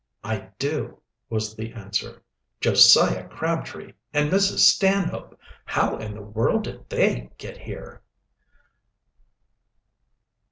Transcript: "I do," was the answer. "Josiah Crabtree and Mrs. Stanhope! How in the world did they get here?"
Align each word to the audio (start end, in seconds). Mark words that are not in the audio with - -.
"I 0.23 0.49
do," 0.57 0.99
was 1.29 1.55
the 1.55 1.73
answer. 1.73 2.23
"Josiah 2.59 3.27
Crabtree 3.27 3.93
and 4.11 4.31
Mrs. 4.31 4.61
Stanhope! 4.67 5.39
How 5.63 5.95
in 5.97 6.15
the 6.15 6.23
world 6.23 6.63
did 6.63 6.89
they 6.89 7.29
get 7.37 7.55
here?" 7.59 8.01